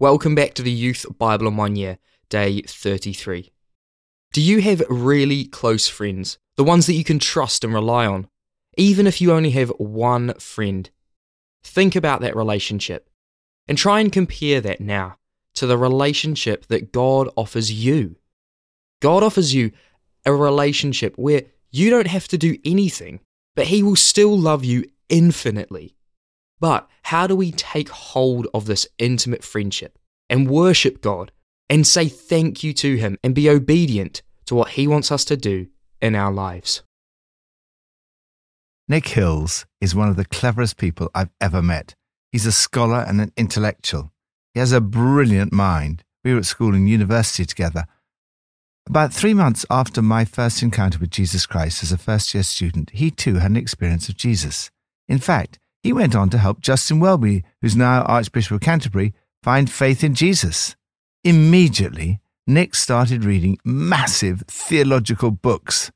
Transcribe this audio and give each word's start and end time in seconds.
Welcome 0.00 0.36
back 0.36 0.54
to 0.54 0.62
the 0.62 0.70
Youth 0.70 1.06
Bible 1.18 1.48
in 1.48 1.56
One 1.56 1.74
Year, 1.74 1.98
day 2.28 2.62
33. 2.62 3.50
Do 4.32 4.40
you 4.40 4.60
have 4.60 4.80
really 4.88 5.44
close 5.44 5.88
friends, 5.88 6.38
the 6.56 6.62
ones 6.62 6.86
that 6.86 6.94
you 6.94 7.02
can 7.02 7.18
trust 7.18 7.64
and 7.64 7.74
rely 7.74 8.06
on, 8.06 8.28
even 8.76 9.08
if 9.08 9.20
you 9.20 9.32
only 9.32 9.50
have 9.50 9.70
one 9.70 10.34
friend? 10.34 10.88
Think 11.64 11.96
about 11.96 12.20
that 12.20 12.36
relationship 12.36 13.10
and 13.66 13.76
try 13.76 13.98
and 13.98 14.12
compare 14.12 14.60
that 14.60 14.80
now 14.80 15.16
to 15.54 15.66
the 15.66 15.76
relationship 15.76 16.66
that 16.66 16.92
God 16.92 17.28
offers 17.34 17.72
you. 17.72 18.14
God 19.02 19.24
offers 19.24 19.52
you 19.52 19.72
a 20.24 20.32
relationship 20.32 21.18
where 21.18 21.42
you 21.72 21.90
don't 21.90 22.06
have 22.06 22.28
to 22.28 22.38
do 22.38 22.56
anything, 22.64 23.18
but 23.56 23.66
He 23.66 23.82
will 23.82 23.96
still 23.96 24.38
love 24.38 24.64
you 24.64 24.84
infinitely. 25.08 25.96
But 26.60 26.88
how 27.04 27.26
do 27.26 27.36
we 27.36 27.52
take 27.52 27.88
hold 27.88 28.46
of 28.52 28.66
this 28.66 28.86
intimate 28.98 29.44
friendship 29.44 29.98
and 30.28 30.50
worship 30.50 31.00
God 31.00 31.32
and 31.70 31.86
say 31.86 32.08
thank 32.08 32.64
you 32.64 32.72
to 32.74 32.96
Him 32.96 33.16
and 33.22 33.34
be 33.34 33.48
obedient 33.48 34.22
to 34.46 34.54
what 34.54 34.70
He 34.70 34.86
wants 34.86 35.12
us 35.12 35.24
to 35.26 35.36
do 35.36 35.68
in 36.00 36.14
our 36.14 36.32
lives? 36.32 36.82
Nick 38.88 39.08
Hills 39.08 39.66
is 39.80 39.94
one 39.94 40.08
of 40.08 40.16
the 40.16 40.24
cleverest 40.24 40.78
people 40.78 41.10
I've 41.14 41.30
ever 41.40 41.62
met. 41.62 41.94
He's 42.32 42.46
a 42.46 42.52
scholar 42.52 43.04
and 43.06 43.20
an 43.20 43.32
intellectual. 43.36 44.12
He 44.54 44.60
has 44.60 44.72
a 44.72 44.80
brilliant 44.80 45.52
mind. 45.52 46.02
We 46.24 46.32
were 46.32 46.40
at 46.40 46.46
school 46.46 46.74
and 46.74 46.88
university 46.88 47.44
together. 47.44 47.84
About 48.88 49.12
three 49.12 49.34
months 49.34 49.66
after 49.70 50.00
my 50.00 50.24
first 50.24 50.62
encounter 50.62 50.98
with 50.98 51.10
Jesus 51.10 51.44
Christ 51.44 51.82
as 51.82 51.92
a 51.92 51.98
first 51.98 52.32
year 52.32 52.42
student, 52.42 52.90
he 52.94 53.10
too 53.10 53.34
had 53.34 53.50
an 53.50 53.56
experience 53.58 54.08
of 54.08 54.16
Jesus. 54.16 54.70
In 55.06 55.18
fact, 55.18 55.58
he 55.88 55.92
went 55.94 56.14
on 56.14 56.28
to 56.28 56.36
help 56.36 56.60
Justin 56.60 57.00
Welby, 57.00 57.44
who's 57.62 57.74
now 57.74 58.02
Archbishop 58.02 58.56
of 58.56 58.60
Canterbury, 58.60 59.14
find 59.42 59.70
faith 59.70 60.04
in 60.04 60.14
Jesus. 60.14 60.76
Immediately, 61.24 62.20
Nick 62.46 62.74
started 62.74 63.24
reading 63.24 63.56
massive 63.64 64.42
theological 64.46 65.30
books. 65.30 65.90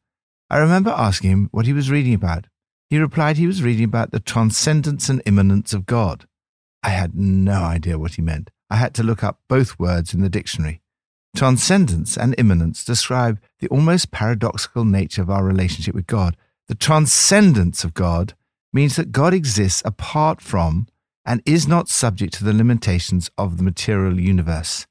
I 0.48 0.56
remember 0.56 0.94
asking 0.97 1.30
him 1.30 1.48
what 1.52 1.67
he 1.67 1.75
was 1.75 1.91
reading 1.91 2.14
about. 2.14 2.47
He 2.89 2.98
replied 2.98 3.36
he 3.36 3.47
was 3.47 3.62
reading 3.62 3.84
about 3.84 4.12
the 4.12 4.19
transcendence 4.19 5.11
and 5.11 5.20
immanence 5.27 5.75
of 5.75 5.84
God. 5.84 6.24
I 6.83 6.89
had 6.89 7.14
no 7.14 7.61
idea 7.61 7.98
what 7.98 8.14
he 8.14 8.22
meant. 8.22 8.48
I 8.70 8.77
had 8.77 8.95
to 8.95 9.02
look 9.02 9.22
up 9.22 9.41
both 9.47 9.78
words 9.78 10.14
in 10.14 10.22
the 10.22 10.30
dictionary. 10.30 10.80
Transcendence 11.36 12.17
and 12.17 12.34
immanence 12.39 12.83
describe 12.83 13.39
the 13.58 13.69
almost 13.69 14.11
paradoxical 14.11 14.86
nature 14.86 15.20
of 15.20 15.28
our 15.28 15.45
relationship 15.45 15.95
with 15.95 16.06
God. 16.06 16.34
The 16.69 16.74
transcendence 16.74 17.84
of 17.84 17.92
God 17.92 18.33
means 18.73 18.97
that 18.97 19.12
God 19.12 19.34
exists 19.34 19.83
apart 19.84 20.41
from 20.41 20.87
and 21.25 21.42
is 21.47 21.69
not 21.69 21.89
subject 21.89 22.34
to 22.34 22.45
the 22.45 22.53
limitations 22.53 23.31
of 23.39 23.56
the 23.56 23.62
material 23.62 24.19
universe. 24.19 24.87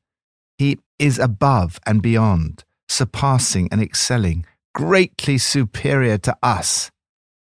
He 0.58 0.80
is 1.00 1.20
above 1.20 1.80
and 1.86 2.02
beyond, 2.02 2.64
surpassing 2.88 3.68
and 3.72 3.82
excelling, 3.82 4.46
greatly 4.74 5.38
superior 5.38 6.18
to 6.20 6.38
us. 6.42 6.92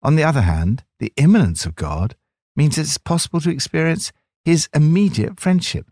On 0.02 0.16
the 0.16 0.24
other 0.24 0.42
hand, 0.42 0.84
the 1.00 1.14
immanence 1.16 1.66
of 1.66 1.76
God 1.76 2.16
means 2.56 2.78
it's 2.78 2.98
possible 2.98 3.40
to 3.42 3.50
experience 3.50 4.12
his 4.44 4.68
immediate 4.74 5.40
friendship. 5.40 5.90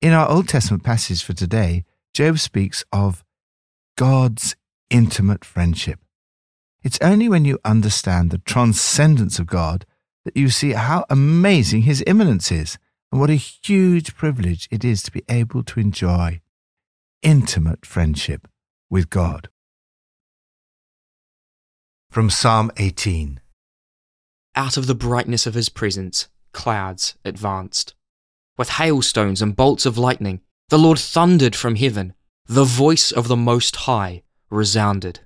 In 0.00 0.12
our 0.12 0.28
Old 0.28 0.48
Testament 0.48 0.84
passage 0.84 1.24
for 1.24 1.32
today, 1.32 1.84
Job 2.14 2.38
speaks 2.38 2.84
of 2.92 3.24
God's 3.96 4.56
intimate 4.90 5.44
friendship. 5.44 6.00
It's 6.86 7.00
only 7.02 7.28
when 7.28 7.44
you 7.44 7.58
understand 7.64 8.30
the 8.30 8.38
transcendence 8.38 9.40
of 9.40 9.48
God 9.48 9.84
that 10.24 10.36
you 10.36 10.48
see 10.48 10.70
how 10.70 11.04
amazing 11.10 11.82
His 11.82 12.04
immanence 12.06 12.52
is 12.52 12.78
and 13.10 13.20
what 13.20 13.28
a 13.28 13.34
huge 13.34 14.14
privilege 14.14 14.68
it 14.70 14.84
is 14.84 15.02
to 15.02 15.10
be 15.10 15.24
able 15.28 15.64
to 15.64 15.80
enjoy 15.80 16.40
intimate 17.22 17.84
friendship 17.84 18.46
with 18.88 19.10
God. 19.10 19.48
From 22.08 22.30
Psalm 22.30 22.70
18 22.76 23.40
Out 24.54 24.76
of 24.76 24.86
the 24.86 24.94
brightness 24.94 25.44
of 25.44 25.54
his 25.54 25.68
presence, 25.68 26.28
clouds 26.52 27.16
advanced. 27.24 27.96
With 28.56 28.68
hailstones 28.68 29.42
and 29.42 29.56
bolts 29.56 29.86
of 29.86 29.98
lightning, 29.98 30.40
the 30.68 30.78
Lord 30.78 31.00
thundered 31.00 31.56
from 31.56 31.74
heaven. 31.74 32.14
The 32.46 32.62
voice 32.62 33.10
of 33.10 33.26
the 33.26 33.34
Most 33.34 33.74
High 33.74 34.22
resounded. 34.50 35.25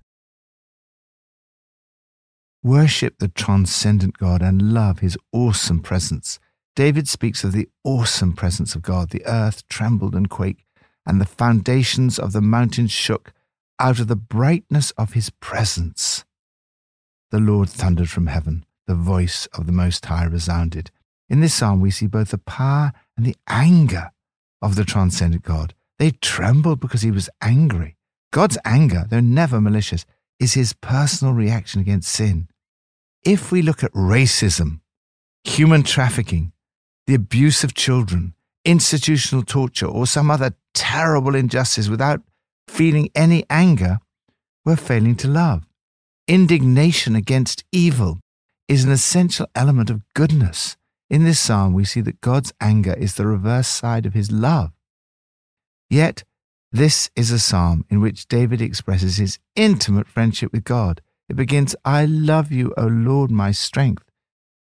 Worship 2.63 3.19
the 3.19 3.29
transcendent 3.29 4.19
God 4.19 4.43
and 4.43 4.75
love 4.75 4.99
his 4.99 5.17
awesome 5.33 5.81
presence. 5.81 6.39
David 6.77 7.09
speaks 7.09 7.43
of 7.43 7.53
the 7.53 7.69
awesome 7.85 8.35
presence 8.35 8.75
of 8.75 8.83
God. 8.83 9.11
The 9.11 9.25
earth 9.25 9.67
trembled 9.69 10.15
and 10.15 10.29
quaked, 10.29 10.65
and 11.07 11.19
the 11.19 11.27
foundations 11.27 12.19
of 12.19 12.33
the 12.33 12.43
mountains 12.43 12.93
shook 12.93 13.33
out 13.79 13.99
of 13.99 14.09
the 14.09 14.17
brightness 14.17 14.91
of 14.93 15.15
his 15.15 15.31
presence. 15.31 16.27
The 17.31 17.41
Lord 17.41 17.71
thundered 17.71 18.11
from 18.11 18.27
heaven. 18.27 18.67
The 18.87 18.95
voice 18.95 19.47
of 19.55 19.65
the 19.65 19.73
Most 19.73 20.05
High 20.05 20.25
resounded. 20.25 20.91
In 21.31 21.41
this 21.41 21.55
psalm, 21.55 21.81
we 21.81 21.91
see 21.91 22.07
both 22.07 22.31
the 22.31 22.39
power 22.39 22.93
and 23.17 23.25
the 23.25 23.37
anger 23.49 24.11
of 24.61 24.75
the 24.75 24.85
transcendent 24.85 25.45
God. 25.45 25.73
They 25.99 26.11
trembled 26.11 26.81
because 26.81 27.01
he 27.01 27.11
was 27.11 27.31
angry. 27.41 27.97
God's 28.33 28.59
anger, 28.67 29.07
though 29.09 29.21
never 29.21 29.63
malicious, 29.63 30.05
is 30.39 30.55
his 30.55 30.73
personal 30.73 31.33
reaction 31.35 31.81
against 31.81 32.13
sin. 32.13 32.49
If 33.25 33.53
we 33.53 33.61
look 33.61 33.85
at 33.85 33.93
racism, 33.93 34.81
human 35.45 35.83
trafficking, 35.83 36.53
the 37.07 37.15
abuse 37.15 37.63
of 37.65 37.75
children, 37.75 38.35
institutional 38.65 39.45
torture, 39.45 39.87
or 39.87 40.07
some 40.07 40.31
other 40.31 40.55
terrible 40.75 41.35
injustice 41.35 41.89
without 41.89 42.23
feeling 42.67 43.11
any 43.15 43.45
anger, 43.51 43.99
we're 44.65 44.77
failing 44.77 45.17
to 45.17 45.29
love. 45.29 45.67
Indignation 46.29 47.15
against 47.17 47.65
evil 47.73 48.21
is 48.69 48.85
an 48.85 48.93
essential 48.93 49.47
element 49.55 49.91
of 49.91 50.03
goodness. 50.15 50.77
In 51.11 51.25
this 51.25 51.41
psalm, 51.41 51.75
we 51.75 51.85
see 51.85 52.01
that 52.03 52.21
God's 52.21 52.53
anger 52.61 52.95
is 52.95 53.17
the 53.17 53.27
reverse 53.27 53.69
side 53.69 54.07
of 54.07 54.15
his 54.15 54.31
love. 54.31 54.71
Yet, 55.91 56.23
this 56.71 57.11
is 57.17 57.33
a 57.33 57.39
psalm 57.41 57.85
in 57.91 58.01
which 58.01 58.29
David 58.29 58.63
expresses 58.63 59.17
his 59.17 59.41
intimate 59.57 60.07
friendship 60.07 60.53
with 60.53 60.63
God. 60.63 61.03
It 61.31 61.37
begins, 61.37 61.77
I 61.85 62.07
love 62.07 62.51
you, 62.51 62.75
O 62.77 62.87
Lord, 62.87 63.31
my 63.31 63.53
strength. 63.53 64.03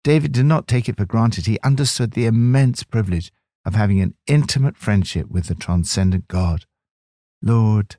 David 0.04 0.32
did 0.32 0.46
not 0.46 0.68
take 0.68 0.88
it 0.88 0.98
for 0.98 1.06
granted. 1.06 1.48
He 1.48 1.58
understood 1.64 2.12
the 2.12 2.28
immense 2.28 2.84
privilege 2.84 3.32
of 3.66 3.74
having 3.74 4.00
an 4.02 4.14
intimate 4.28 4.78
friendship 4.78 5.32
with 5.32 5.48
the 5.48 5.56
transcendent 5.56 6.28
God. 6.28 6.66
Lord, 7.42 7.96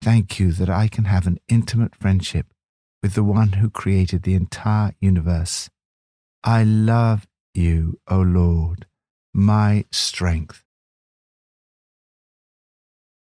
thank 0.00 0.38
you 0.38 0.52
that 0.52 0.70
I 0.70 0.86
can 0.86 1.06
have 1.06 1.26
an 1.26 1.40
intimate 1.48 1.96
friendship 1.96 2.46
with 3.02 3.14
the 3.14 3.24
one 3.24 3.54
who 3.54 3.68
created 3.68 4.22
the 4.22 4.34
entire 4.34 4.94
universe. 5.00 5.68
I 6.44 6.62
love 6.62 7.26
you, 7.52 7.98
O 8.06 8.20
Lord, 8.20 8.86
my 9.32 9.86
strength. 9.90 10.62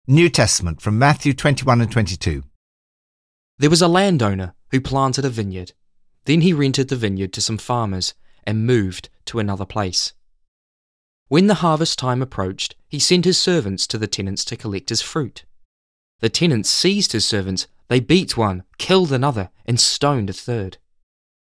New 0.05 0.29
Testament 0.29 0.81
from 0.81 0.99
Matthew 0.99 1.33
21 1.33 1.81
and 1.81 1.91
22. 1.91 2.43
There 3.57 3.71
was 3.71 3.81
a 3.81 3.87
landowner 3.87 4.53
who 4.73 4.81
planted 4.81 5.23
a 5.23 5.29
vineyard. 5.29 5.71
Then 6.25 6.41
he 6.41 6.51
rented 6.51 6.87
the 6.87 6.95
vineyard 6.95 7.31
to 7.33 7.41
some 7.41 7.59
farmers 7.59 8.15
and 8.43 8.65
moved 8.65 9.07
to 9.25 9.37
another 9.37 9.65
place. 9.65 10.13
When 11.27 11.45
the 11.45 11.61
harvest 11.65 11.99
time 11.99 12.23
approached, 12.23 12.75
he 12.87 12.97
sent 12.97 13.25
his 13.25 13.37
servants 13.37 13.85
to 13.85 13.99
the 13.99 14.07
tenants 14.07 14.43
to 14.45 14.57
collect 14.57 14.89
his 14.89 14.99
fruit. 15.01 15.45
The 16.21 16.29
tenants 16.29 16.71
seized 16.71 17.11
his 17.11 17.23
servants, 17.23 17.67
they 17.87 17.99
beat 17.99 18.35
one, 18.35 18.63
killed 18.79 19.13
another, 19.13 19.51
and 19.67 19.79
stoned 19.79 20.31
a 20.31 20.33
third. 20.33 20.79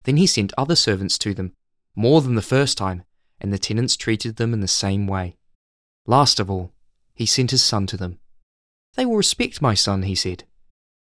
Then 0.04 0.18
he 0.18 0.26
sent 0.26 0.52
other 0.58 0.76
servants 0.76 1.16
to 1.18 1.32
them, 1.32 1.54
more 1.94 2.20
than 2.20 2.34
the 2.34 2.42
first 2.42 2.76
time, 2.76 3.04
and 3.40 3.50
the 3.50 3.58
tenants 3.58 3.96
treated 3.96 4.36
them 4.36 4.52
in 4.52 4.60
the 4.60 4.68
same 4.68 5.06
way. 5.06 5.38
Last 6.06 6.38
of 6.38 6.50
all, 6.50 6.72
he 7.14 7.24
sent 7.24 7.50
his 7.50 7.62
son 7.62 7.86
to 7.86 7.96
them. 7.96 8.18
They 8.94 9.06
will 9.06 9.16
respect 9.16 9.62
my 9.62 9.72
son, 9.72 10.02
he 10.02 10.14
said. 10.14 10.44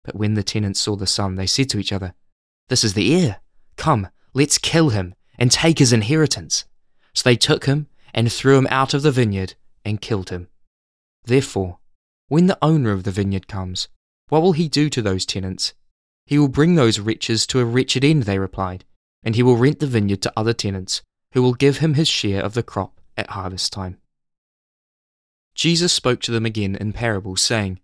But 0.03 0.15
when 0.15 0.33
the 0.33 0.43
tenants 0.43 0.79
saw 0.79 0.95
the 0.95 1.07
son, 1.07 1.35
they 1.35 1.45
said 1.45 1.69
to 1.71 1.79
each 1.79 1.91
other, 1.91 2.13
This 2.69 2.83
is 2.83 2.93
the 2.93 3.13
heir. 3.15 3.41
Come, 3.75 4.07
let's 4.33 4.57
kill 4.57 4.89
him 4.89 5.15
and 5.37 5.51
take 5.51 5.79
his 5.79 5.93
inheritance. 5.93 6.65
So 7.13 7.23
they 7.23 7.35
took 7.35 7.65
him 7.65 7.87
and 8.13 8.31
threw 8.31 8.57
him 8.57 8.67
out 8.69 8.93
of 8.93 9.01
the 9.01 9.11
vineyard 9.11 9.55
and 9.85 10.01
killed 10.01 10.29
him. 10.29 10.47
Therefore, 11.25 11.79
when 12.27 12.47
the 12.47 12.57
owner 12.61 12.91
of 12.91 13.03
the 13.03 13.11
vineyard 13.11 13.47
comes, 13.47 13.87
what 14.29 14.41
will 14.41 14.53
he 14.53 14.67
do 14.67 14.89
to 14.89 15.01
those 15.01 15.25
tenants? 15.25 15.73
He 16.25 16.37
will 16.37 16.47
bring 16.47 16.75
those 16.75 16.99
wretches 16.99 17.47
to 17.47 17.59
a 17.59 17.65
wretched 17.65 18.03
end, 18.03 18.23
they 18.23 18.37
replied, 18.37 18.85
and 19.23 19.35
he 19.35 19.43
will 19.43 19.57
rent 19.57 19.79
the 19.79 19.87
vineyard 19.87 20.21
to 20.21 20.33
other 20.37 20.53
tenants, 20.53 21.01
who 21.33 21.41
will 21.41 21.53
give 21.53 21.77
him 21.79 21.95
his 21.95 22.07
share 22.07 22.43
of 22.43 22.53
the 22.53 22.63
crop 22.63 23.01
at 23.17 23.31
harvest 23.31 23.73
time. 23.73 23.97
Jesus 25.55 25.91
spoke 25.91 26.21
to 26.21 26.31
them 26.31 26.45
again 26.45 26.75
in 26.75 26.93
parables, 26.93 27.41
saying, 27.41 27.79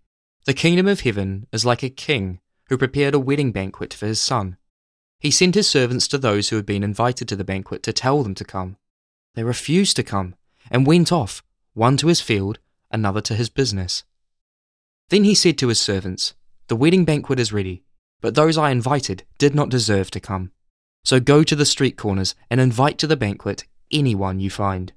The 0.46 0.54
kingdom 0.54 0.88
of 0.88 1.02
heaven 1.02 1.48
is 1.52 1.66
like 1.66 1.82
a 1.82 1.90
king 1.90 2.40
who 2.70 2.78
prepared 2.78 3.16
a 3.16 3.20
wedding 3.20 3.52
banquet 3.52 3.96
for 3.96 4.06
his 4.06 4.22
son. 4.22 4.58
He 5.20 5.32
sent 5.32 5.56
his 5.56 5.68
servants 5.68 6.08
to 6.10 6.20
those 6.20 6.50
who 6.50 6.56
had 6.56 6.68
been 6.68 6.84
invited 6.84 7.28
to 7.30 7.36
the 7.36 7.44
banquet 7.44 7.82
to 7.82 7.92
tell 7.92 8.22
them 8.22 8.36
to 8.36 8.46
come. 8.46 8.78
They 9.34 9.44
refused 9.44 9.96
to 9.96 10.04
come 10.04 10.36
and 10.70 10.86
went 10.86 11.12
off, 11.12 11.44
one 11.74 11.98
to 11.98 12.08
his 12.08 12.22
field, 12.22 12.60
another 12.92 13.22
to 13.22 13.34
his 13.34 13.50
business. 13.50 14.04
Then 15.10 15.24
he 15.24 15.34
said 15.34 15.58
to 15.58 15.70
his 15.70 15.82
servants, 15.82 16.36
The 16.68 16.76
wedding 16.76 17.06
banquet 17.06 17.40
is 17.40 17.52
ready, 17.52 17.84
but 18.22 18.36
those 18.36 18.56
I 18.56 18.70
invited 18.70 19.24
did 19.40 19.56
not 19.56 19.70
deserve 19.70 20.12
to 20.12 20.20
come. 20.20 20.52
So 21.04 21.20
go 21.20 21.44
to 21.44 21.56
the 21.56 21.66
street 21.66 21.98
corners 21.98 22.36
and 22.52 22.62
invite 22.62 23.00
to 23.00 23.08
the 23.08 23.18
banquet 23.18 23.66
anyone 23.92 24.40
you 24.40 24.52
find. 24.52 24.94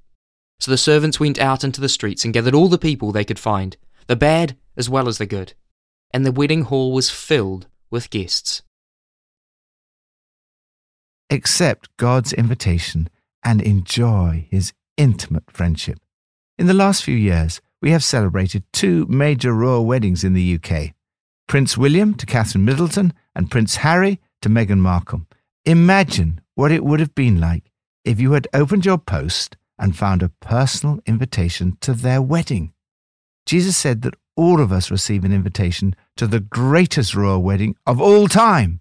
So 0.61 0.71
the 0.71 0.77
servants 0.77 1.19
went 1.19 1.39
out 1.39 1.65
into 1.65 1.81
the 1.81 1.89
streets 1.89 2.25
and 2.25 2.35
gathered 2.35 2.55
all 2.55 2.69
the 2.69 2.77
people 2.77 3.13
they 3.13 3.25
could 3.25 3.39
find, 3.39 3.79
the 4.09 4.17
bad 4.17 4.57
as 4.79 4.89
well 4.89 5.09
as 5.09 5.19
the 5.19 5.27
good. 5.27 5.53
And 6.13 6.25
the 6.25 6.33
wedding 6.33 6.63
hall 6.63 6.93
was 6.93 7.11
filled 7.11 7.67
with 7.91 8.09
guests. 8.09 8.63
Accept 11.29 11.95
God's 11.99 12.33
invitation 12.33 13.11
and 13.45 13.61
enjoy 13.61 14.47
his 14.51 14.73
intimate 14.97 15.51
friendship. 15.51 15.99
In 16.59 16.67
the 16.67 16.75
last 16.75 17.05
few 17.05 17.17
years, 17.17 17.61
we 17.83 17.91
have 17.91 18.03
celebrated 18.03 18.65
two 18.73 19.05
major 19.09 19.53
royal 19.53 19.85
weddings 19.85 20.25
in 20.25 20.33
the 20.33 20.55
UK 20.55 20.95
Prince 21.47 21.79
William 21.79 22.15
to 22.15 22.27
Catherine 22.27 22.65
Middleton 22.65 23.13
and 23.35 23.51
Prince 23.51 23.77
Harry 23.77 24.21
to 24.43 24.49
Meghan 24.49 24.81
Markle. 24.81 25.27
Imagine 25.65 26.41
what 26.55 26.73
it 26.73 26.85
would 26.85 27.01
have 27.01 27.15
been 27.15 27.41
like 27.41 27.71
if 28.05 28.21
you 28.21 28.33
had 28.33 28.49
opened 28.53 28.85
your 28.85 28.99
post 28.99 29.57
and 29.79 29.97
found 29.97 30.23
a 30.23 30.29
personal 30.41 31.01
invitation 31.07 31.79
to 31.81 31.93
their 31.93 32.21
wedding. 32.21 32.73
Jesus 33.47 33.77
said 33.77 34.03
that 34.03 34.15
all 34.39 34.61
of 34.61 34.71
us 34.71 34.91
receive 34.91 35.25
an 35.25 35.33
invitation 35.33 35.97
to 36.17 36.29
the 36.29 36.39
greatest 36.39 37.13
royal 37.13 37.43
wedding 37.43 37.75
of 37.85 38.01
all 38.01 38.29
time. 38.29 38.81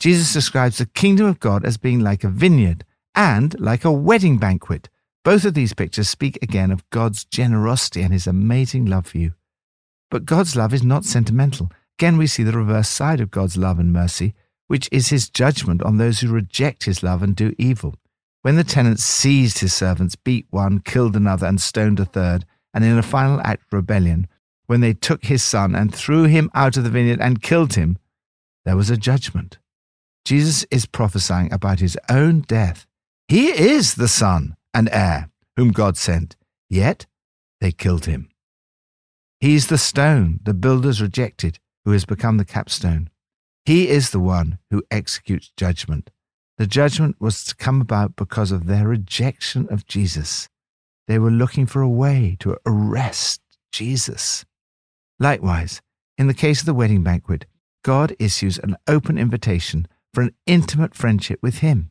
Jesus 0.00 0.32
describes 0.32 0.78
the 0.78 0.86
kingdom 0.86 1.26
of 1.26 1.38
God 1.38 1.66
as 1.66 1.76
being 1.76 2.00
like 2.00 2.24
a 2.24 2.28
vineyard 2.28 2.86
and 3.14 3.60
like 3.60 3.84
a 3.84 3.92
wedding 3.92 4.38
banquet. 4.38 4.88
Both 5.22 5.44
of 5.44 5.52
these 5.52 5.74
pictures 5.74 6.08
speak 6.08 6.38
again 6.40 6.70
of 6.70 6.88
God's 6.88 7.26
generosity 7.26 8.00
and 8.00 8.10
his 8.10 8.26
amazing 8.26 8.86
love 8.86 9.06
for 9.06 9.18
you. 9.18 9.34
But 10.10 10.24
God's 10.24 10.56
love 10.56 10.72
is 10.72 10.82
not 10.82 11.04
sentimental. 11.04 11.70
Again, 11.98 12.16
we 12.16 12.26
see 12.26 12.42
the 12.42 12.52
reverse 12.52 12.88
side 12.88 13.20
of 13.20 13.30
God's 13.30 13.58
love 13.58 13.78
and 13.78 13.92
mercy, 13.92 14.32
which 14.66 14.88
is 14.90 15.08
his 15.08 15.28
judgment 15.28 15.82
on 15.82 15.98
those 15.98 16.20
who 16.20 16.32
reject 16.32 16.84
his 16.84 17.02
love 17.02 17.22
and 17.22 17.36
do 17.36 17.54
evil. 17.58 17.96
When 18.40 18.56
the 18.56 18.64
tenant 18.64 18.98
seized 18.98 19.58
his 19.58 19.74
servants, 19.74 20.16
beat 20.16 20.46
one, 20.48 20.80
killed 20.80 21.16
another, 21.16 21.46
and 21.46 21.60
stoned 21.60 22.00
a 22.00 22.06
third, 22.06 22.46
and 22.72 22.82
in 22.82 22.96
a 22.96 23.02
final 23.02 23.42
act 23.44 23.64
of 23.64 23.74
rebellion, 23.74 24.26
when 24.70 24.80
they 24.80 24.92
took 24.92 25.24
his 25.24 25.42
son 25.42 25.74
and 25.74 25.92
threw 25.92 26.26
him 26.26 26.48
out 26.54 26.76
of 26.76 26.84
the 26.84 26.90
vineyard 26.90 27.20
and 27.20 27.42
killed 27.42 27.74
him, 27.74 27.98
there 28.64 28.76
was 28.76 28.88
a 28.88 28.96
judgment. 28.96 29.58
Jesus 30.24 30.64
is 30.70 30.86
prophesying 30.86 31.52
about 31.52 31.80
his 31.80 31.98
own 32.08 32.42
death. 32.42 32.86
He 33.26 33.48
is 33.48 33.96
the 33.96 34.06
son 34.06 34.54
and 34.72 34.88
heir 34.92 35.28
whom 35.56 35.72
God 35.72 35.96
sent, 35.96 36.36
yet 36.68 37.06
they 37.60 37.72
killed 37.72 38.06
him. 38.06 38.30
He 39.40 39.56
is 39.56 39.66
the 39.66 39.76
stone 39.76 40.38
the 40.44 40.54
builders 40.54 41.02
rejected, 41.02 41.58
who 41.84 41.90
has 41.90 42.04
become 42.04 42.36
the 42.36 42.44
capstone. 42.44 43.10
He 43.64 43.88
is 43.88 44.10
the 44.10 44.20
one 44.20 44.60
who 44.70 44.84
executes 44.88 45.50
judgment. 45.56 46.10
The 46.58 46.68
judgment 46.68 47.16
was 47.18 47.42
to 47.46 47.56
come 47.56 47.80
about 47.80 48.14
because 48.14 48.52
of 48.52 48.68
their 48.68 48.86
rejection 48.86 49.66
of 49.68 49.88
Jesus. 49.88 50.48
They 51.08 51.18
were 51.18 51.32
looking 51.32 51.66
for 51.66 51.82
a 51.82 51.88
way 51.88 52.36
to 52.38 52.56
arrest 52.64 53.40
Jesus. 53.72 54.44
Likewise, 55.20 55.82
in 56.16 56.26
the 56.26 56.34
case 56.34 56.60
of 56.60 56.66
the 56.66 56.74
wedding 56.74 57.02
banquet, 57.02 57.44
God 57.84 58.16
issues 58.18 58.58
an 58.58 58.76
open 58.88 59.18
invitation 59.18 59.86
for 60.14 60.22
an 60.22 60.34
intimate 60.46 60.94
friendship 60.94 61.38
with 61.42 61.58
Him. 61.58 61.90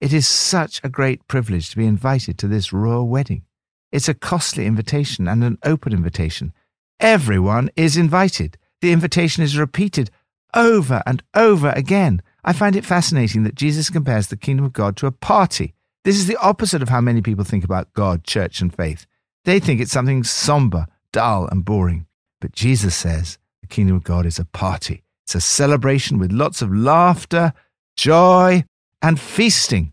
It 0.00 0.12
is 0.12 0.28
such 0.28 0.80
a 0.84 0.90
great 0.90 1.26
privilege 1.28 1.70
to 1.70 1.76
be 1.76 1.86
invited 1.86 2.38
to 2.38 2.46
this 2.46 2.72
royal 2.72 3.08
wedding. 3.08 3.42
It's 3.90 4.08
a 4.08 4.14
costly 4.14 4.66
invitation 4.66 5.26
and 5.26 5.42
an 5.42 5.58
open 5.64 5.94
invitation. 5.94 6.52
Everyone 7.00 7.70
is 7.74 7.96
invited. 7.96 8.58
The 8.82 8.92
invitation 8.92 9.42
is 9.42 9.58
repeated 9.58 10.10
over 10.54 11.02
and 11.06 11.22
over 11.34 11.70
again. 11.70 12.22
I 12.44 12.52
find 12.52 12.76
it 12.76 12.84
fascinating 12.84 13.44
that 13.44 13.54
Jesus 13.54 13.90
compares 13.90 14.28
the 14.28 14.36
kingdom 14.36 14.66
of 14.66 14.72
God 14.74 14.96
to 14.98 15.06
a 15.06 15.12
party. 15.12 15.74
This 16.04 16.16
is 16.16 16.26
the 16.26 16.36
opposite 16.36 16.82
of 16.82 16.90
how 16.90 17.00
many 17.00 17.22
people 17.22 17.44
think 17.44 17.64
about 17.64 17.92
God, 17.94 18.24
church, 18.24 18.60
and 18.60 18.74
faith. 18.74 19.06
They 19.44 19.58
think 19.58 19.80
it's 19.80 19.92
something 19.92 20.22
somber, 20.22 20.86
dull, 21.12 21.48
and 21.48 21.64
boring. 21.64 22.06
But 22.40 22.52
Jesus 22.52 22.94
says 22.94 23.38
the 23.60 23.66
kingdom 23.66 23.96
of 23.96 24.04
God 24.04 24.26
is 24.26 24.38
a 24.38 24.44
party. 24.44 25.02
It's 25.26 25.34
a 25.34 25.40
celebration 25.40 26.18
with 26.18 26.32
lots 26.32 26.62
of 26.62 26.74
laughter, 26.74 27.52
joy, 27.96 28.64
and 29.02 29.20
feasting. 29.20 29.92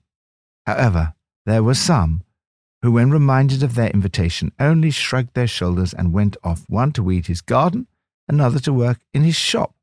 However, 0.65 1.13
there 1.45 1.63
were 1.63 1.74
some 1.74 2.24
who, 2.81 2.92
when 2.92 3.09
reminded 3.09 3.63
of 3.63 3.75
their 3.75 3.89
invitation, 3.89 4.51
only 4.59 4.92
shrugged 4.92 5.33
their 5.33 5.47
shoulders 5.47 5.94
and 5.94 6.13
went 6.13 6.38
off, 6.44 6.63
one 6.68 6.92
to 6.94 7.03
weed 7.03 7.27
his 7.27 7.42
garden, 7.42 7.88
another 8.27 8.59
to 8.59 8.71
work 8.71 9.00
in 9.13 9.24
his 9.24 9.36
shop. 9.36 9.75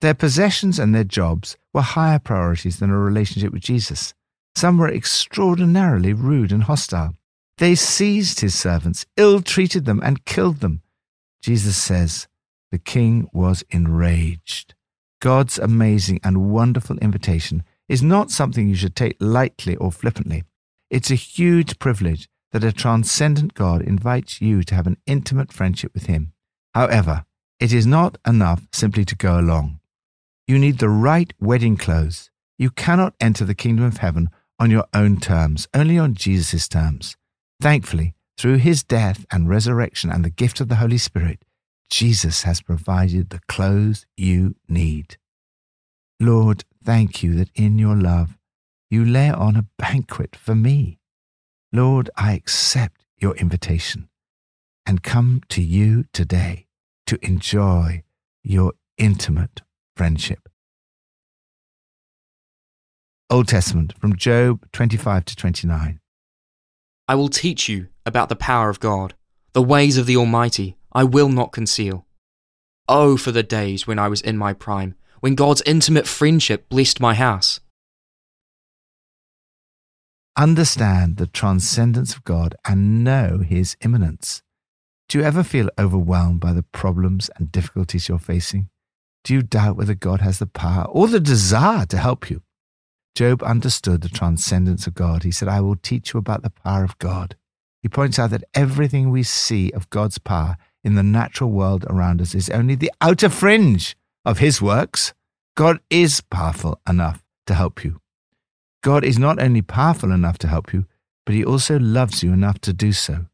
Their 0.00 0.14
possessions 0.14 0.78
and 0.78 0.94
their 0.94 1.04
jobs 1.04 1.56
were 1.74 1.82
higher 1.82 2.18
priorities 2.18 2.78
than 2.78 2.90
a 2.90 2.98
relationship 2.98 3.52
with 3.52 3.62
Jesus. 3.62 4.14
Some 4.54 4.78
were 4.78 4.88
extraordinarily 4.88 6.12
rude 6.12 6.52
and 6.52 6.64
hostile. 6.64 7.16
They 7.58 7.74
seized 7.74 8.40
his 8.40 8.54
servants, 8.54 9.04
ill 9.16 9.42
treated 9.42 9.84
them, 9.84 10.00
and 10.02 10.24
killed 10.24 10.60
them. 10.60 10.82
Jesus 11.42 11.76
says, 11.76 12.28
the 12.70 12.78
king 12.78 13.28
was 13.32 13.64
enraged. 13.70 14.74
God's 15.20 15.58
amazing 15.58 16.20
and 16.22 16.50
wonderful 16.50 16.96
invitation 16.98 17.64
is 17.88 18.02
not 18.02 18.30
something 18.30 18.68
you 18.68 18.76
should 18.76 18.94
take 18.94 19.16
lightly 19.20 19.76
or 19.76 19.90
flippantly. 19.90 20.44
It's 20.88 21.10
a 21.10 21.16
huge 21.16 21.78
privilege 21.78 22.28
that 22.52 22.64
a 22.64 22.72
transcendent 22.72 23.54
God 23.54 23.82
invites 23.82 24.40
you 24.40 24.62
to 24.62 24.74
have 24.74 24.86
an 24.86 24.96
intimate 25.06 25.52
friendship 25.52 25.92
with 25.94 26.06
Him. 26.06 26.32
However, 26.74 27.24
it 27.58 27.72
is 27.72 27.86
not 27.86 28.18
enough 28.26 28.66
simply 28.72 29.04
to 29.04 29.16
go 29.16 29.38
along. 29.38 29.80
You 30.46 30.58
need 30.58 30.78
the 30.78 30.88
right 30.88 31.32
wedding 31.40 31.76
clothes. 31.76 32.30
You 32.58 32.70
cannot 32.70 33.14
enter 33.20 33.44
the 33.44 33.54
kingdom 33.54 33.84
of 33.84 33.98
heaven 33.98 34.30
on 34.58 34.70
your 34.70 34.84
own 34.94 35.18
terms, 35.18 35.68
only 35.74 35.98
on 35.98 36.14
Jesus' 36.14 36.68
terms. 36.68 37.16
Thankfully, 37.60 38.14
through 38.40 38.56
his 38.56 38.82
death 38.82 39.26
and 39.30 39.50
resurrection 39.50 40.10
and 40.10 40.24
the 40.24 40.30
gift 40.30 40.62
of 40.62 40.68
the 40.68 40.76
Holy 40.76 40.96
Spirit, 40.96 41.44
Jesus 41.90 42.44
has 42.44 42.62
provided 42.62 43.28
the 43.28 43.40
clothes 43.48 44.06
you 44.16 44.56
need. 44.66 45.18
Lord, 46.18 46.64
thank 46.82 47.22
you 47.22 47.34
that 47.34 47.50
in 47.54 47.78
your 47.78 47.96
love 47.96 48.38
you 48.88 49.04
lay 49.04 49.28
on 49.28 49.56
a 49.56 49.66
banquet 49.78 50.34
for 50.34 50.54
me. 50.54 50.98
Lord, 51.70 52.08
I 52.16 52.32
accept 52.32 53.04
your 53.18 53.36
invitation 53.36 54.08
and 54.86 55.02
come 55.02 55.42
to 55.50 55.60
you 55.60 56.06
today 56.14 56.66
to 57.08 57.18
enjoy 57.22 58.04
your 58.42 58.72
intimate 58.96 59.60
friendship. 59.94 60.48
Old 63.28 63.48
Testament 63.48 63.92
from 64.00 64.16
Job 64.16 64.64
25 64.72 65.26
to 65.26 65.36
29. 65.36 65.99
I 67.10 67.16
will 67.16 67.28
teach 67.28 67.68
you 67.68 67.88
about 68.06 68.28
the 68.28 68.36
power 68.36 68.68
of 68.70 68.78
God, 68.78 69.14
the 69.52 69.60
ways 69.60 69.98
of 69.98 70.06
the 70.06 70.16
Almighty 70.16 70.76
I 70.92 71.02
will 71.02 71.28
not 71.28 71.50
conceal. 71.50 72.06
Oh, 72.86 73.16
for 73.16 73.32
the 73.32 73.42
days 73.42 73.84
when 73.84 73.98
I 73.98 74.06
was 74.06 74.20
in 74.20 74.38
my 74.38 74.52
prime, 74.52 74.94
when 75.18 75.34
God's 75.34 75.60
intimate 75.66 76.06
friendship 76.06 76.68
blessed 76.68 77.00
my 77.00 77.14
house. 77.14 77.58
Understand 80.36 81.16
the 81.16 81.26
transcendence 81.26 82.14
of 82.14 82.22
God 82.22 82.54
and 82.64 83.02
know 83.02 83.38
His 83.38 83.76
immanence. 83.80 84.42
Do 85.08 85.18
you 85.18 85.24
ever 85.24 85.42
feel 85.42 85.68
overwhelmed 85.76 86.38
by 86.38 86.52
the 86.52 86.62
problems 86.62 87.28
and 87.34 87.50
difficulties 87.50 88.08
you're 88.08 88.20
facing? 88.20 88.68
Do 89.24 89.34
you 89.34 89.42
doubt 89.42 89.76
whether 89.76 89.94
God 89.94 90.20
has 90.20 90.38
the 90.38 90.46
power 90.46 90.84
or 90.84 91.08
the 91.08 91.18
desire 91.18 91.86
to 91.86 91.98
help 91.98 92.30
you? 92.30 92.42
Job 93.14 93.42
understood 93.42 94.00
the 94.00 94.08
transcendence 94.08 94.86
of 94.86 94.94
God. 94.94 95.22
He 95.22 95.30
said, 95.30 95.48
I 95.48 95.60
will 95.60 95.76
teach 95.76 96.14
you 96.14 96.18
about 96.18 96.42
the 96.42 96.50
power 96.50 96.84
of 96.84 96.98
God. 96.98 97.36
He 97.82 97.88
points 97.88 98.18
out 98.18 98.30
that 98.30 98.44
everything 98.54 99.10
we 99.10 99.22
see 99.22 99.70
of 99.72 99.90
God's 99.90 100.18
power 100.18 100.56
in 100.84 100.94
the 100.94 101.02
natural 101.02 101.50
world 101.50 101.84
around 101.88 102.20
us 102.20 102.34
is 102.34 102.50
only 102.50 102.74
the 102.74 102.92
outer 103.00 103.28
fringe 103.28 103.96
of 104.24 104.38
His 104.38 104.62
works. 104.62 105.12
God 105.56 105.80
is 105.90 106.20
powerful 106.20 106.80
enough 106.88 107.22
to 107.46 107.54
help 107.54 107.84
you. 107.84 108.00
God 108.82 109.04
is 109.04 109.18
not 109.18 109.40
only 109.40 109.62
powerful 109.62 110.12
enough 110.12 110.38
to 110.38 110.48
help 110.48 110.72
you, 110.72 110.86
but 111.26 111.34
He 111.34 111.44
also 111.44 111.78
loves 111.78 112.22
you 112.22 112.32
enough 112.32 112.60
to 112.60 112.72
do 112.72 112.92
so. 112.92 113.26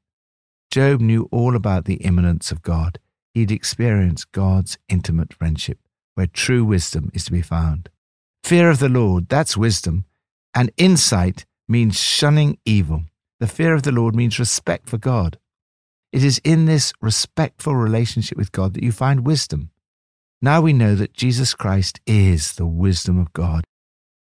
Job 0.71 1.01
knew 1.01 1.29
all 1.31 1.55
about 1.55 1.85
the 1.85 1.97
immanence 1.97 2.51
of 2.51 2.63
God. 2.63 2.99
He'd 3.35 3.53
experienced 3.53 4.33
God's 4.33 4.79
intimate 4.89 5.33
friendship, 5.33 5.79
where 6.15 6.27
true 6.27 6.65
wisdom 6.65 7.11
is 7.15 7.27
to 7.27 7.33
be 7.33 7.43
found. 7.43 7.91
Fear 8.47 8.71
of 8.71 8.79
the 8.79 8.89
Lord, 8.89 9.29
that's 9.29 9.57
wisdom. 9.57 10.05
And 10.55 10.71
insight 10.77 11.45
means 11.67 11.99
shunning 11.99 12.59
evil. 12.65 13.03
The 13.41 13.49
fear 13.49 13.75
of 13.75 13.83
the 13.83 13.91
Lord 13.91 14.15
means 14.15 14.39
respect 14.39 14.89
for 14.89 14.99
God. 14.99 15.37
It 16.13 16.23
is 16.23 16.41
in 16.45 16.67
this 16.67 16.93
respectful 17.01 17.75
relationship 17.75 18.39
with 18.39 18.53
God 18.53 18.75
that 18.75 18.85
you 18.85 18.93
find 18.93 19.27
wisdom. 19.27 19.71
Now 20.41 20.61
we 20.61 20.73
know 20.73 20.95
that 20.95 21.13
Jesus 21.13 21.55
Christ 21.55 21.99
is 22.07 22.53
the 22.53 22.67
wisdom 22.67 23.19
of 23.19 23.33
God. 23.33 23.65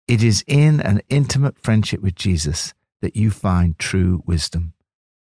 It 0.06 0.22
is 0.22 0.44
in 0.46 0.82
an 0.82 1.00
intimate 1.08 1.58
friendship 1.58 2.02
with 2.02 2.14
Jesus 2.14 2.74
that 3.00 3.16
you 3.16 3.30
find 3.30 3.78
true 3.78 4.22
wisdom. 4.26 4.74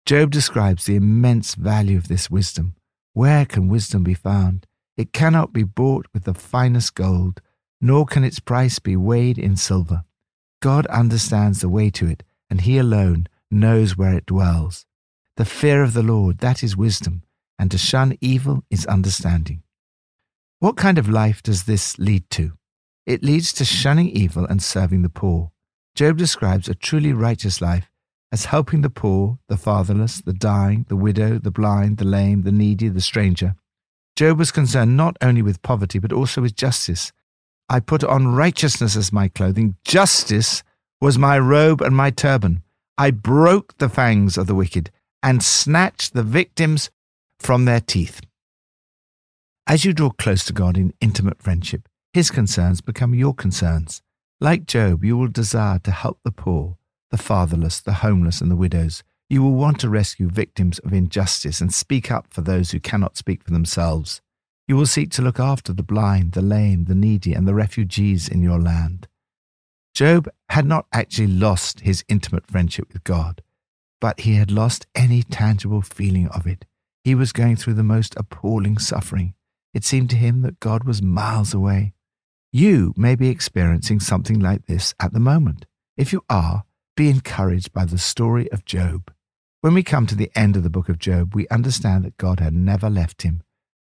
Job 0.06 0.30
describes 0.30 0.84
the 0.84 0.94
immense 0.94 1.56
value 1.56 1.96
of 1.98 2.06
this 2.06 2.30
wisdom. 2.30 2.76
Where 3.12 3.44
can 3.44 3.66
wisdom 3.66 4.04
be 4.04 4.14
found? 4.14 4.68
It 4.96 5.12
cannot 5.12 5.52
be 5.52 5.64
bought 5.64 6.06
with 6.14 6.22
the 6.22 6.34
finest 6.34 6.94
gold, 6.94 7.40
nor 7.84 8.06
can 8.06 8.24
its 8.24 8.40
price 8.40 8.78
be 8.78 8.96
weighed 8.96 9.38
in 9.38 9.58
silver. 9.58 10.04
God 10.62 10.86
understands 10.86 11.60
the 11.60 11.68
way 11.68 11.90
to 11.90 12.06
it, 12.06 12.22
and 12.48 12.62
He 12.62 12.78
alone 12.78 13.26
knows 13.50 13.94
where 13.94 14.14
it 14.14 14.24
dwells. 14.24 14.86
The 15.36 15.44
fear 15.44 15.82
of 15.82 15.92
the 15.92 16.02
Lord, 16.02 16.38
that 16.38 16.62
is 16.62 16.78
wisdom, 16.78 17.24
and 17.58 17.70
to 17.70 17.76
shun 17.76 18.16
evil 18.22 18.64
is 18.70 18.86
understanding. 18.86 19.64
What 20.60 20.78
kind 20.78 20.96
of 20.96 21.10
life 21.10 21.42
does 21.42 21.64
this 21.64 21.98
lead 21.98 22.30
to? 22.30 22.52
It 23.04 23.22
leads 23.22 23.52
to 23.52 23.66
shunning 23.66 24.08
evil 24.08 24.46
and 24.46 24.62
serving 24.62 25.02
the 25.02 25.10
poor. 25.10 25.52
Job 25.94 26.16
describes 26.16 26.70
a 26.70 26.74
truly 26.74 27.12
righteous 27.12 27.60
life 27.60 27.90
as 28.32 28.46
helping 28.46 28.80
the 28.80 28.88
poor, 28.88 29.40
the 29.48 29.58
fatherless, 29.58 30.22
the 30.22 30.32
dying, 30.32 30.86
the 30.88 30.96
widow, 30.96 31.38
the 31.38 31.50
blind, 31.50 31.98
the 31.98 32.06
lame, 32.06 32.44
the 32.44 32.50
needy, 32.50 32.88
the 32.88 33.02
stranger. 33.02 33.56
Job 34.16 34.38
was 34.38 34.50
concerned 34.50 34.96
not 34.96 35.18
only 35.20 35.42
with 35.42 35.60
poverty, 35.60 35.98
but 35.98 36.14
also 36.14 36.40
with 36.40 36.56
justice. 36.56 37.12
I 37.68 37.80
put 37.80 38.04
on 38.04 38.28
righteousness 38.28 38.96
as 38.96 39.12
my 39.12 39.28
clothing, 39.28 39.76
justice 39.84 40.62
was 41.00 41.18
my 41.18 41.38
robe 41.38 41.80
and 41.80 41.96
my 41.96 42.10
turban. 42.10 42.62
I 42.96 43.10
broke 43.10 43.78
the 43.78 43.88
fangs 43.88 44.36
of 44.36 44.46
the 44.46 44.54
wicked 44.54 44.90
and 45.22 45.42
snatched 45.42 46.14
the 46.14 46.22
victims 46.22 46.90
from 47.38 47.64
their 47.64 47.80
teeth. 47.80 48.20
As 49.66 49.84
you 49.84 49.92
draw 49.92 50.10
close 50.10 50.44
to 50.44 50.52
God 50.52 50.76
in 50.76 50.92
intimate 51.00 51.42
friendship, 51.42 51.88
his 52.12 52.30
concerns 52.30 52.80
become 52.80 53.14
your 53.14 53.34
concerns. 53.34 54.02
Like 54.40 54.66
Job, 54.66 55.04
you 55.04 55.16
will 55.16 55.28
desire 55.28 55.78
to 55.80 55.90
help 55.90 56.20
the 56.22 56.30
poor, 56.30 56.76
the 57.10 57.16
fatherless, 57.16 57.80
the 57.80 57.94
homeless, 57.94 58.40
and 58.40 58.50
the 58.50 58.56
widows. 58.56 59.02
You 59.30 59.42
will 59.42 59.54
want 59.54 59.80
to 59.80 59.88
rescue 59.88 60.28
victims 60.28 60.78
of 60.80 60.92
injustice 60.92 61.60
and 61.60 61.72
speak 61.72 62.10
up 62.10 62.26
for 62.28 62.42
those 62.42 62.70
who 62.70 62.80
cannot 62.80 63.16
speak 63.16 63.42
for 63.42 63.50
themselves. 63.50 64.20
You 64.66 64.76
will 64.76 64.86
seek 64.86 65.10
to 65.12 65.22
look 65.22 65.38
after 65.38 65.72
the 65.72 65.82
blind, 65.82 66.32
the 66.32 66.42
lame, 66.42 66.84
the 66.84 66.94
needy, 66.94 67.34
and 67.34 67.46
the 67.46 67.54
refugees 67.54 68.28
in 68.28 68.42
your 68.42 68.58
land. 68.58 69.08
Job 69.94 70.28
had 70.48 70.66
not 70.66 70.86
actually 70.92 71.28
lost 71.28 71.80
his 71.80 72.04
intimate 72.08 72.46
friendship 72.46 72.92
with 72.92 73.04
God, 73.04 73.42
but 74.00 74.20
he 74.20 74.34
had 74.34 74.50
lost 74.50 74.86
any 74.94 75.22
tangible 75.22 75.82
feeling 75.82 76.28
of 76.28 76.46
it. 76.46 76.64
He 77.04 77.14
was 77.14 77.32
going 77.32 77.56
through 77.56 77.74
the 77.74 77.82
most 77.82 78.14
appalling 78.16 78.78
suffering. 78.78 79.34
It 79.72 79.84
seemed 79.84 80.10
to 80.10 80.16
him 80.16 80.42
that 80.42 80.60
God 80.60 80.84
was 80.84 81.02
miles 81.02 81.54
away. 81.54 81.92
You 82.50 82.94
may 82.96 83.14
be 83.14 83.28
experiencing 83.28 84.00
something 84.00 84.40
like 84.40 84.66
this 84.66 84.94
at 84.98 85.12
the 85.12 85.20
moment. 85.20 85.66
If 85.96 86.12
you 86.12 86.24
are, 86.28 86.64
be 86.96 87.08
encouraged 87.08 87.72
by 87.72 87.84
the 87.84 87.98
story 87.98 88.50
of 88.50 88.64
Job. 88.64 89.12
When 89.60 89.74
we 89.74 89.82
come 89.82 90.06
to 90.06 90.16
the 90.16 90.30
end 90.34 90.56
of 90.56 90.62
the 90.62 90.70
book 90.70 90.88
of 90.88 90.98
Job, 90.98 91.34
we 91.34 91.46
understand 91.48 92.04
that 92.04 92.16
God 92.16 92.40
had 92.40 92.54
never 92.54 92.90
left 92.90 93.22
him. 93.22 93.43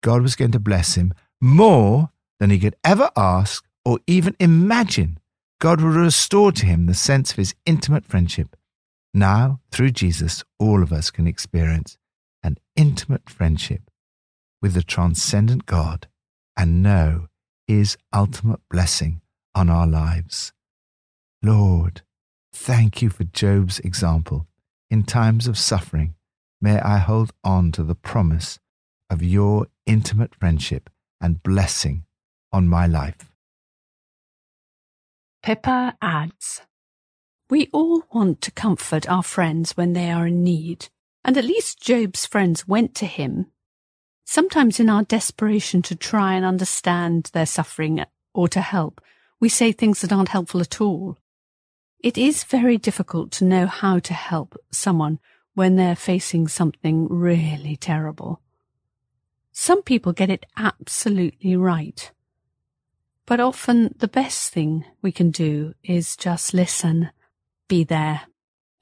God 0.05 0.21
was 0.21 0.35
going 0.35 0.51
to 0.51 0.59
bless 0.59 0.93
him 0.93 1.15
more 1.41 2.11
than 2.39 2.51
he 2.51 2.59
could 2.59 2.75
ever 2.83 3.09
ask 3.17 3.65
or 3.83 3.97
even 4.05 4.35
imagine. 4.39 5.17
God 5.59 5.81
would 5.81 5.95
restore 5.95 6.51
to 6.51 6.63
him 6.63 6.85
the 6.85 6.93
sense 6.93 7.31
of 7.31 7.37
his 7.37 7.55
intimate 7.65 8.05
friendship. 8.05 8.55
Now, 9.15 9.61
through 9.71 9.93
Jesus, 9.93 10.43
all 10.59 10.83
of 10.83 10.93
us 10.93 11.09
can 11.09 11.25
experience 11.25 11.97
an 12.43 12.57
intimate 12.75 13.31
friendship 13.31 13.89
with 14.61 14.75
the 14.75 14.83
transcendent 14.83 15.65
God 15.65 16.07
and 16.55 16.83
know 16.83 17.25
His 17.67 17.97
ultimate 18.13 18.59
blessing 18.69 19.21
on 19.55 19.71
our 19.71 19.87
lives. 19.87 20.53
Lord, 21.41 22.03
thank 22.53 23.01
you 23.01 23.09
for 23.09 23.23
Job's 23.23 23.79
example. 23.79 24.45
In 24.91 25.01
times 25.01 25.47
of 25.47 25.57
suffering, 25.57 26.13
may 26.61 26.79
I 26.79 26.99
hold 26.99 27.31
on 27.43 27.71
to 27.71 27.83
the 27.83 27.95
promise 27.95 28.59
of 29.09 29.23
your 29.23 29.67
intimate 29.85 30.35
friendship 30.35 30.89
and 31.21 31.43
blessing 31.43 32.05
on 32.51 32.67
my 32.67 32.87
life. 32.87 33.31
Pippa 35.43 35.95
adds 36.01 36.61
We 37.49 37.69
all 37.71 38.03
want 38.11 38.41
to 38.41 38.51
comfort 38.51 39.07
our 39.07 39.23
friends 39.23 39.77
when 39.77 39.93
they 39.93 40.09
are 40.09 40.27
in 40.27 40.43
need. 40.43 40.87
And 41.23 41.37
at 41.37 41.45
least 41.45 41.81
Job's 41.81 42.25
friends 42.25 42.67
went 42.67 42.93
to 42.95 43.05
him. 43.05 43.47
Sometimes 44.25 44.79
in 44.79 44.89
our 44.89 45.03
desperation 45.03 45.81
to 45.83 45.95
try 45.95 46.33
and 46.33 46.45
understand 46.45 47.29
their 47.33 47.45
suffering 47.45 48.03
or 48.33 48.47
to 48.49 48.61
help, 48.61 49.01
we 49.39 49.49
say 49.49 49.71
things 49.71 50.01
that 50.01 50.11
aren't 50.11 50.29
helpful 50.29 50.61
at 50.61 50.81
all. 50.81 51.17
It 51.99 52.17
is 52.17 52.43
very 52.43 52.77
difficult 52.77 53.31
to 53.33 53.45
know 53.45 53.65
how 53.65 53.99
to 53.99 54.13
help 54.13 54.55
someone 54.71 55.19
when 55.53 55.75
they're 55.75 55.95
facing 55.95 56.47
something 56.47 57.07
really 57.07 57.75
terrible. 57.75 58.41
Some 59.57 59.83
people 59.83 60.11
get 60.11 60.29
it 60.29 60.45
absolutely 60.57 61.55
right. 61.55 62.11
But 63.25 63.39
often 63.39 63.95
the 63.97 64.09
best 64.09 64.51
thing 64.51 64.83
we 65.01 65.13
can 65.13 65.31
do 65.31 65.73
is 65.81 66.17
just 66.17 66.53
listen, 66.53 67.09
be 67.69 67.85
there, 67.85 68.23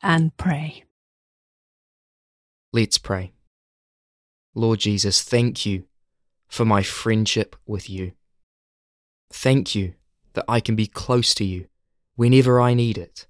and 0.02 0.36
pray. 0.36 0.84
Let's 2.74 2.98
pray. 2.98 3.34
Lord 4.56 4.80
Jesus, 4.80 5.22
thank 5.22 5.64
you 5.64 5.84
for 6.48 6.66
my 6.66 6.82
friendship 6.82 7.56
with 7.68 7.88
you. 7.88 8.14
Thank 9.32 9.76
you 9.76 9.94
that 10.34 10.46
I 10.48 10.60
can 10.60 10.76
be 10.76 10.88
close 10.88 11.36
to 11.36 11.46
you 11.46 11.68
whenever 12.16 12.60
I 12.60 12.74
need 12.74 12.98
it 12.98 13.28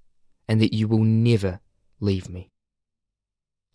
and 0.47 0.61
that 0.61 0.73
you 0.73 0.87
will 0.87 1.03
never 1.03 1.59
leave 1.99 2.29
me. 2.29 2.51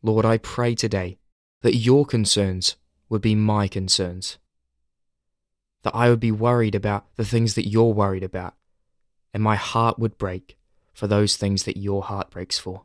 Lord, 0.02 0.24
I 0.24 0.38
pray 0.38 0.74
today 0.74 1.18
that 1.60 1.76
your 1.76 2.06
concerns 2.06 2.76
would 3.08 3.22
be 3.22 3.34
my 3.34 3.68
concerns, 3.68 4.38
that 5.82 5.94
I 5.94 6.10
would 6.10 6.20
be 6.20 6.32
worried 6.32 6.74
about 6.74 7.06
the 7.16 7.24
things 7.24 7.54
that 7.54 7.68
you're 7.68 7.94
worried 7.94 8.24
about, 8.24 8.54
and 9.32 9.42
my 9.42 9.56
heart 9.56 9.98
would 9.98 10.18
break 10.18 10.58
for 10.92 11.06
those 11.06 11.36
things 11.36 11.64
that 11.64 11.76
your 11.76 12.02
heart 12.02 12.30
breaks 12.30 12.58
for. 12.58 12.82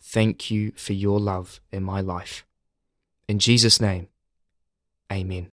Thank 0.00 0.50
you 0.50 0.72
for 0.76 0.92
your 0.92 1.18
love 1.18 1.60
in 1.72 1.82
my 1.82 2.00
life. 2.00 2.46
In 3.26 3.38
Jesus' 3.38 3.80
name, 3.80 4.08
amen. 5.12 5.50